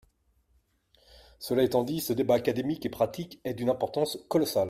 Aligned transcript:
Cela 1.37 1.61
étant 1.61 1.83
dit, 1.83 2.01
ce 2.01 2.11
débat, 2.11 2.33
académique 2.33 2.87
et 2.87 2.89
pratique, 2.89 3.39
est 3.43 3.53
d’une 3.53 3.69
importance 3.69 4.17
colossale. 4.29 4.59